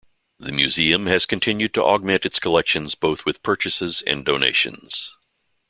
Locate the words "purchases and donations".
3.43-5.15